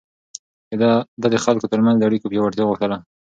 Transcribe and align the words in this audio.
ده 0.81 0.91
د 1.21 1.23
خلکو 1.45 1.69
ترمنځ 1.71 1.97
د 1.99 2.03
اړيکو 2.09 2.29
پياوړتيا 2.31 2.63
غوښتله. 2.69 2.97